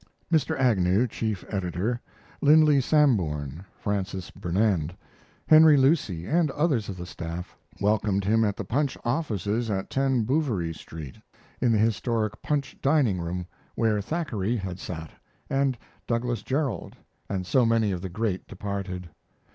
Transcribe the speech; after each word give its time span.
Mr. 0.31 0.57
Agnew, 0.57 1.05
chief 1.05 1.45
editor; 1.47 2.01
Linley 2.41 2.81
Sambourne, 2.81 3.63
Francis 3.79 4.31
Burnand, 4.31 4.95
Henry 5.47 5.77
Lucy, 5.77 6.25
and 6.25 6.49
others 6.49 6.89
of 6.89 6.97
the 6.97 7.05
staff 7.05 7.55
welcomed 7.79 8.23
him 8.23 8.43
at 8.43 8.57
the 8.57 8.63
Punch 8.63 8.97
offices 9.05 9.69
at 9.69 9.91
10 9.91 10.23
Bouverie 10.23 10.73
Street, 10.73 11.17
in 11.61 11.71
the 11.71 11.77
historic 11.77 12.41
Punch 12.41 12.75
dining 12.81 13.19
room 13.21 13.45
where 13.75 14.01
Thackeray 14.01 14.55
had 14.55 14.79
sat, 14.79 15.11
and 15.51 15.77
Douglas 16.07 16.41
Jerrold, 16.41 16.95
and 17.29 17.45
so 17.45 17.63
many 17.63 17.91
of 17.91 18.01
the 18.01 18.09
great 18.09 18.47
departed. 18.47 19.07